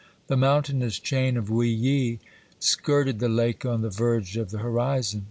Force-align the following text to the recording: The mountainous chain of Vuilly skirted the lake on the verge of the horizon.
The 0.25 0.35
mountainous 0.35 0.97
chain 0.97 1.37
of 1.37 1.43
Vuilly 1.45 2.19
skirted 2.59 3.19
the 3.19 3.29
lake 3.29 3.67
on 3.67 3.81
the 3.83 3.91
verge 3.91 4.35
of 4.35 4.49
the 4.49 4.57
horizon. 4.57 5.19